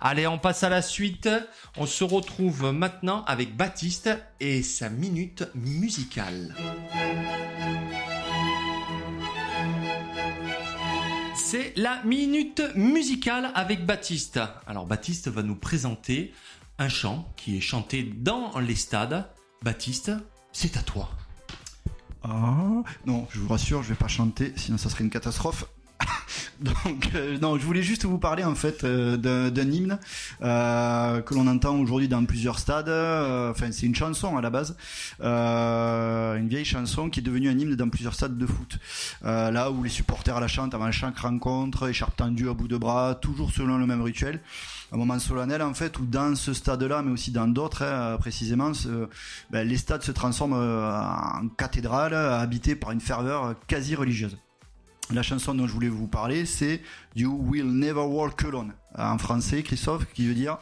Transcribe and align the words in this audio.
Allez, 0.00 0.26
on 0.26 0.38
passe 0.38 0.62
à 0.62 0.68
la 0.68 0.82
suite. 0.82 1.28
On 1.76 1.86
se 1.86 2.04
retrouve 2.04 2.72
maintenant 2.72 3.24
avec 3.24 3.56
Baptiste 3.56 4.10
et 4.38 4.62
sa 4.62 4.88
minute 4.88 5.44
musicale. 5.54 6.54
C'est 11.34 11.72
la 11.76 12.02
minute 12.04 12.62
musicale 12.76 13.50
avec 13.54 13.86
Baptiste. 13.86 14.38
Alors 14.66 14.86
Baptiste 14.86 15.28
va 15.28 15.42
nous 15.42 15.56
présenter 15.56 16.32
un 16.78 16.88
chant 16.88 17.32
qui 17.36 17.56
est 17.56 17.60
chanté 17.60 18.02
dans 18.02 18.58
les 18.60 18.76
stades. 18.76 19.28
Baptiste, 19.62 20.12
c'est 20.52 20.76
à 20.76 20.82
toi. 20.82 21.10
Ah, 22.22 22.82
non, 23.06 23.26
je 23.30 23.40
vous 23.40 23.48
rassure, 23.48 23.82
je 23.82 23.88
vais 23.88 23.94
pas 23.94 24.08
chanter, 24.08 24.52
sinon 24.56 24.78
ça 24.78 24.90
serait 24.90 25.04
une 25.04 25.10
catastrophe. 25.10 25.64
Donc, 26.60 27.10
euh, 27.14 27.38
non, 27.38 27.56
je 27.56 27.64
voulais 27.64 27.82
juste 27.82 28.04
vous 28.04 28.18
parler 28.18 28.42
en 28.42 28.54
fait 28.56 28.82
euh, 28.82 29.16
d'un 29.16 29.70
hymne 29.70 29.98
euh, 30.42 31.20
que 31.20 31.34
l'on 31.34 31.46
entend 31.46 31.78
aujourd'hui 31.78 32.08
dans 32.08 32.24
plusieurs 32.24 32.58
stades. 32.58 32.88
Euh, 32.88 33.50
Enfin, 33.50 33.72
c'est 33.72 33.86
une 33.86 33.94
chanson 33.94 34.36
à 34.36 34.42
la 34.42 34.50
base, 34.50 34.76
euh, 35.20 36.36
une 36.36 36.48
vieille 36.48 36.64
chanson 36.64 37.10
qui 37.10 37.20
est 37.20 37.22
devenue 37.22 37.48
un 37.48 37.58
hymne 37.58 37.74
dans 37.76 37.88
plusieurs 37.88 38.14
stades 38.14 38.36
de 38.36 38.46
foot. 38.46 38.78
Euh, 39.24 39.50
là 39.50 39.70
où 39.70 39.82
les 39.82 39.88
supporters 39.88 40.38
la 40.38 40.48
chantent 40.48 40.74
avant 40.74 40.90
chaque 40.90 41.18
rencontre, 41.18 41.88
écharpe 41.88 42.16
tendue 42.16 42.48
à 42.48 42.54
bout 42.54 42.68
de 42.68 42.76
bras, 42.76 43.14
toujours 43.14 43.50
selon 43.52 43.78
le 43.78 43.86
même 43.86 44.02
rituel. 44.02 44.40
Un 44.92 44.96
moment 44.96 45.18
solennel 45.18 45.62
en 45.62 45.74
fait 45.74 45.98
où 45.98 46.06
dans 46.06 46.34
ce 46.34 46.52
stade-là, 46.52 47.02
mais 47.02 47.12
aussi 47.12 47.30
dans 47.30 47.46
d'autres 47.48 47.82
hein, 47.82 48.16
précisément, 48.18 48.72
ben, 49.50 49.66
les 49.66 49.76
stades 49.76 50.02
se 50.02 50.12
transforment 50.12 50.54
en 50.54 51.48
cathédrale 51.56 52.14
habitée 52.14 52.74
par 52.74 52.92
une 52.92 53.00
ferveur 53.00 53.54
quasi 53.66 53.94
religieuse. 53.94 54.36
La 55.12 55.22
chanson 55.22 55.54
dont 55.54 55.66
je 55.66 55.72
voulais 55.72 55.88
vous 55.88 56.06
parler, 56.06 56.44
c'est 56.44 56.82
You 57.16 57.34
Will 57.48 57.66
Never 57.66 58.02
Walk 58.02 58.44
Alone. 58.44 58.72
En 58.96 59.16
français, 59.16 59.62
Christophe, 59.62 60.04
qui 60.12 60.26
veut 60.26 60.34
dire 60.34 60.58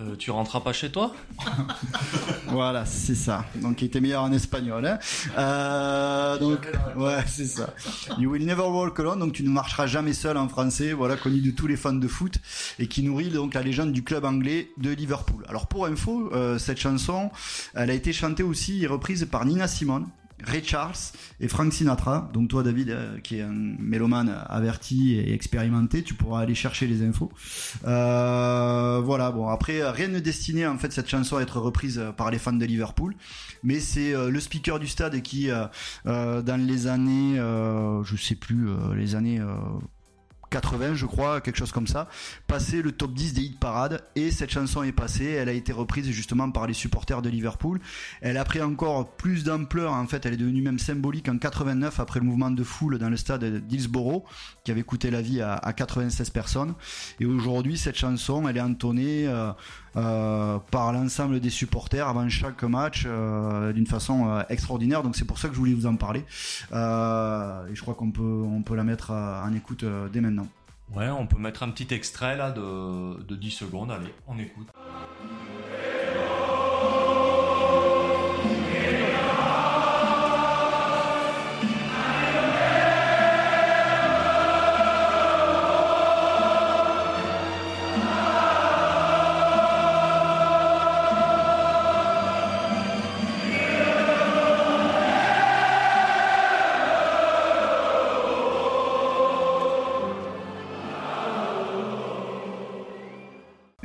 Euh, 0.00 0.16
tu 0.16 0.30
rentreras 0.32 0.60
pas 0.60 0.72
chez 0.72 0.90
toi 0.90 1.14
Voilà, 2.48 2.84
c'est 2.84 3.14
ça. 3.14 3.44
Donc, 3.56 3.80
il 3.82 3.86
était 3.86 4.00
meilleur 4.00 4.22
en 4.24 4.32
espagnol. 4.32 4.84
Hein. 4.86 4.98
Euh, 5.36 6.38
donc, 6.38 6.66
ouais, 6.96 7.22
c'est 7.26 7.46
ça. 7.46 7.74
You 8.18 8.30
will 8.30 8.44
never 8.44 8.62
walk 8.62 8.98
alone. 8.98 9.20
Donc, 9.20 9.34
tu 9.34 9.44
ne 9.44 9.50
marcheras 9.50 9.86
jamais 9.86 10.14
seul 10.14 10.36
en 10.36 10.48
français. 10.48 10.92
Voilà, 10.92 11.16
connu 11.16 11.40
de 11.40 11.52
tous 11.52 11.68
les 11.68 11.76
fans 11.76 11.92
de 11.92 12.08
foot 12.08 12.38
et 12.80 12.88
qui 12.88 13.04
nourrit 13.04 13.28
donc 13.30 13.54
la 13.54 13.62
légende 13.62 13.92
du 13.92 14.02
club 14.02 14.24
anglais 14.24 14.70
de 14.78 14.90
Liverpool. 14.90 15.44
Alors, 15.48 15.68
pour 15.68 15.86
info, 15.86 16.30
euh, 16.32 16.58
cette 16.58 16.78
chanson, 16.78 17.30
elle 17.74 17.90
a 17.90 17.94
été 17.94 18.12
chantée 18.12 18.42
aussi 18.42 18.82
et 18.82 18.88
reprise 18.88 19.28
par 19.30 19.44
Nina 19.44 19.68
Simone. 19.68 20.08
Ray 20.44 20.62
Charles 20.64 20.94
et 21.40 21.48
Frank 21.48 21.72
Sinatra. 21.72 22.30
Donc 22.32 22.48
toi, 22.48 22.62
David, 22.62 22.90
euh, 22.90 23.18
qui 23.18 23.38
est 23.38 23.42
un 23.42 23.52
mélomane 23.52 24.34
averti 24.48 25.14
et 25.14 25.32
expérimenté, 25.32 26.02
tu 26.02 26.14
pourras 26.14 26.40
aller 26.40 26.54
chercher 26.54 26.86
les 26.86 27.02
infos. 27.02 27.30
Euh, 27.86 29.00
voilà. 29.04 29.30
Bon, 29.30 29.48
après, 29.48 29.88
rien 29.90 30.08
ne 30.08 30.20
destinait 30.20 30.66
en 30.66 30.78
fait 30.78 30.92
cette 30.92 31.08
chanson 31.08 31.36
à 31.36 31.42
être 31.42 31.58
reprise 31.60 32.02
par 32.16 32.30
les 32.30 32.38
fans 32.38 32.52
de 32.52 32.64
Liverpool, 32.64 33.14
mais 33.62 33.80
c'est 33.80 34.14
euh, 34.14 34.30
le 34.30 34.40
speaker 34.40 34.78
du 34.78 34.86
stade 34.86 35.20
qui, 35.22 35.50
euh, 35.50 35.66
euh, 36.06 36.42
dans 36.42 36.60
les 36.60 36.86
années, 36.86 37.38
euh, 37.38 38.02
je 38.04 38.16
sais 38.16 38.34
plus, 38.34 38.68
euh, 38.68 38.94
les 38.94 39.14
années. 39.14 39.40
Euh, 40.54 40.58
80 40.58 40.94
je 40.94 41.06
crois, 41.06 41.40
quelque 41.40 41.56
chose 41.56 41.72
comme 41.72 41.86
ça, 41.86 42.08
passé 42.46 42.82
le 42.82 42.92
top 42.92 43.12
10 43.12 43.34
des 43.34 43.42
hit 43.42 43.60
parades. 43.60 44.02
Et 44.16 44.30
cette 44.30 44.50
chanson 44.50 44.82
est 44.82 44.92
passée, 44.92 45.26
elle 45.26 45.48
a 45.48 45.52
été 45.52 45.72
reprise 45.72 46.08
justement 46.10 46.50
par 46.50 46.66
les 46.66 46.74
supporters 46.74 47.22
de 47.22 47.28
Liverpool. 47.28 47.80
Elle 48.20 48.36
a 48.36 48.44
pris 48.44 48.60
encore 48.62 49.16
plus 49.16 49.44
d'ampleur 49.44 49.92
en 49.92 50.06
fait, 50.06 50.26
elle 50.26 50.34
est 50.34 50.38
devenue 50.38 50.62
même 50.62 50.78
symbolique 50.78 51.28
en 51.28 51.38
89 51.38 52.00
après 52.00 52.20
le 52.20 52.26
mouvement 52.26 52.50
de 52.50 52.64
foule 52.64 52.98
dans 52.98 53.10
le 53.10 53.16
stade 53.16 53.44
d'Hillsborough 53.66 54.24
qui 54.64 54.70
avait 54.70 54.82
coûté 54.82 55.10
la 55.10 55.20
vie 55.20 55.40
à, 55.40 55.54
à 55.54 55.72
96 55.72 56.30
personnes. 56.30 56.74
Et 57.20 57.26
aujourd'hui 57.26 57.76
cette 57.78 57.96
chanson 57.96 58.48
elle 58.48 58.56
est 58.56 58.60
entonnée 58.60 59.26
euh, 59.26 59.52
euh, 59.98 60.58
par 60.70 60.92
l'ensemble 60.92 61.40
des 61.40 61.50
supporters 61.50 62.06
avant 62.06 62.28
chaque 62.28 62.62
match 62.62 63.04
euh, 63.06 63.72
d'une 63.72 63.86
façon 63.86 64.28
euh, 64.28 64.42
extraordinaire 64.48 65.02
donc 65.02 65.16
c'est 65.16 65.24
pour 65.24 65.38
ça 65.38 65.48
que 65.48 65.54
je 65.54 65.58
voulais 65.58 65.74
vous 65.74 65.86
en 65.86 65.96
parler 65.96 66.20
et 66.20 67.74
je 67.74 67.80
crois 67.80 67.94
qu'on 67.94 68.10
peut, 68.10 68.22
on 68.22 68.62
peut 68.62 68.76
la 68.76 68.84
mettre 68.84 69.10
en 69.10 69.52
écoute 69.54 69.84
dès 70.12 70.20
maintenant. 70.20 70.46
Ouais, 70.94 71.08
on 71.10 71.26
peut 71.26 71.38
mettre 71.38 71.62
un 71.62 71.70
petit 71.70 71.92
extrait 71.92 72.36
là 72.36 72.50
de, 72.50 73.22
de 73.22 73.36
10 73.36 73.50
secondes. 73.50 73.90
Allez, 73.90 74.14
on 74.26 74.38
écoute. 74.38 74.68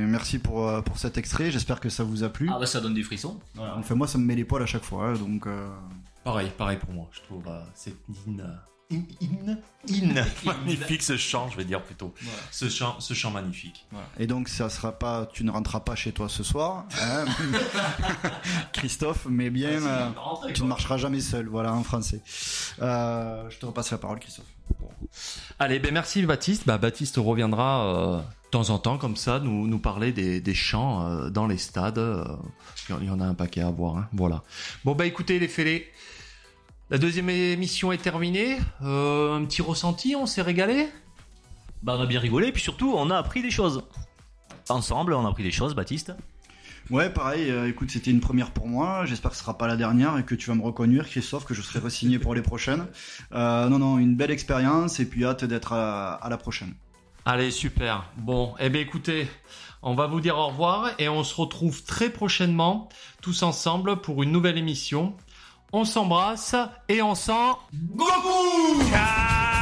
Et 0.04 0.06
merci 0.06 0.38
pour, 0.38 0.68
euh, 0.68 0.82
pour 0.82 0.98
cet 0.98 1.16
extrait, 1.16 1.50
j'espère 1.50 1.80
que 1.80 1.88
ça 1.88 2.04
vous 2.04 2.24
a 2.24 2.28
plu. 2.28 2.50
Ah 2.52 2.58
bah 2.58 2.66
ça 2.66 2.80
donne 2.80 2.92
des 2.92 3.02
frissons. 3.02 3.40
Voilà. 3.54 3.76
Enfin 3.78 3.94
moi 3.94 4.06
ça 4.06 4.18
me 4.18 4.24
met 4.24 4.34
les 4.34 4.44
poils 4.44 4.62
à 4.62 4.66
chaque 4.66 4.84
fois, 4.84 5.06
hein, 5.06 5.14
donc 5.14 5.46
euh, 5.46 5.66
Pareil, 6.24 6.50
pareil 6.58 6.76
pour 6.76 6.90
moi. 6.90 7.08
Je 7.10 7.20
trouve 7.22 7.42
euh, 7.48 7.62
c'est 7.74 7.94
hymne, 8.26 8.60
hymne, 8.90 9.06
hymne, 9.20 9.58
hymne. 9.88 10.24
magnifique 10.44 11.02
ce 11.02 11.16
chant, 11.16 11.48
je 11.48 11.56
vais 11.56 11.64
dire 11.64 11.82
plutôt. 11.82 12.12
Ce 12.50 12.68
chant, 12.68 13.00
ce 13.00 13.14
chant 13.14 13.30
magnifique. 13.30 13.86
et 14.18 14.26
donc 14.26 14.50
ça 14.50 14.68
sera 14.68 14.92
pas, 14.92 15.26
tu 15.32 15.42
ne 15.42 15.50
rentreras 15.50 15.80
pas 15.80 15.94
chez 15.94 16.12
toi 16.12 16.28
ce 16.28 16.42
soir, 16.42 16.84
hein, 17.00 17.24
Christophe, 18.74 19.26
mais 19.30 19.48
bien 19.48 19.82
euh, 19.82 20.08
tu 20.52 20.64
ne 20.64 20.68
marcheras 20.68 20.98
jamais 20.98 21.20
seul, 21.20 21.46
voilà 21.46 21.72
en 21.72 21.82
français. 21.82 22.20
Euh, 22.82 23.48
je 23.48 23.58
te 23.58 23.64
repasse 23.64 23.90
la 23.90 23.98
parole 23.98 24.18
Christophe. 24.18 24.44
Allez, 25.58 25.78
ben 25.78 25.94
merci 25.94 26.22
Baptiste. 26.26 26.66
Bah, 26.66 26.78
Baptiste 26.78 27.16
reviendra 27.16 27.86
euh, 27.86 28.20
temps 28.54 28.70
en 28.70 28.78
temps 28.78 28.98
comme 28.98 29.16
ça, 29.16 29.40
nous, 29.40 29.66
nous 29.66 29.80
parler 29.80 30.12
des, 30.12 30.40
des 30.40 30.54
chants 30.54 31.04
euh, 31.04 31.28
dans 31.28 31.48
les 31.48 31.58
stades. 31.58 31.98
euh, 31.98 32.24
Il 33.00 33.06
y 33.06 33.10
en 33.10 33.18
a 33.18 33.24
un 33.24 33.34
paquet 33.34 33.62
à 33.62 33.70
voir. 33.70 33.96
Hein, 33.96 34.08
voilà. 34.12 34.44
Bon 34.84 34.94
bah 34.94 35.06
écoutez 35.06 35.40
les 35.40 35.48
fêlés, 35.48 35.88
la 36.88 36.98
deuxième 36.98 37.28
émission 37.30 37.90
est 37.90 37.98
terminée. 37.98 38.58
Euh, 38.82 39.36
un 39.36 39.44
petit 39.44 39.60
ressenti, 39.60 40.14
on 40.14 40.26
s'est 40.26 40.42
régalé? 40.42 40.88
Bah 41.82 41.96
on 41.98 42.02
a 42.02 42.06
bien 42.06 42.20
rigolé, 42.20 42.52
puis 42.52 42.62
surtout 42.62 42.94
on 42.96 43.10
a 43.10 43.16
appris 43.16 43.42
des 43.42 43.50
choses. 43.50 43.82
Ensemble, 44.68 45.14
on 45.14 45.26
a 45.26 45.28
appris 45.28 45.42
des 45.42 45.50
choses, 45.50 45.74
Baptiste. 45.74 46.14
Ouais, 46.90 47.10
pareil, 47.10 47.50
euh, 47.50 47.68
écoute, 47.68 47.90
c'était 47.90 48.12
une 48.12 48.20
première 48.20 48.52
pour 48.52 48.68
moi, 48.68 49.04
j'espère 49.04 49.32
que 49.32 49.36
ce 49.36 49.42
sera 49.42 49.58
pas 49.58 49.66
la 49.66 49.76
dernière 49.76 50.16
et 50.16 50.24
que 50.24 50.36
tu 50.36 50.48
vas 50.50 50.54
me 50.54 50.62
reconduire 50.62 51.06
Christophe, 51.08 51.44
que 51.44 51.54
je 51.54 51.62
serai 51.62 51.80
re-signé 51.80 52.20
pour 52.20 52.34
les 52.36 52.42
prochaines. 52.42 52.86
Euh, 53.32 53.68
non, 53.68 53.80
non, 53.80 53.98
une 53.98 54.14
belle 54.14 54.30
expérience 54.30 55.00
et 55.00 55.06
puis 55.06 55.24
hâte 55.24 55.44
d'être 55.44 55.72
à, 55.72 56.14
à 56.14 56.28
la 56.28 56.36
prochaine. 56.36 56.74
Allez, 57.26 57.50
super. 57.50 58.04
Bon, 58.16 58.54
eh 58.58 58.68
bien 58.68 58.82
écoutez, 58.82 59.28
on 59.82 59.94
va 59.94 60.06
vous 60.06 60.20
dire 60.20 60.36
au 60.36 60.48
revoir 60.48 60.90
et 60.98 61.08
on 61.08 61.24
se 61.24 61.34
retrouve 61.34 61.82
très 61.84 62.10
prochainement, 62.10 62.88
tous 63.22 63.42
ensemble, 63.42 63.96
pour 64.02 64.22
une 64.22 64.30
nouvelle 64.30 64.58
émission. 64.58 65.16
On 65.72 65.84
s'embrasse 65.84 66.54
et 66.88 67.02
on 67.02 67.14
s'en... 67.14 67.58
Ciao 67.98 69.53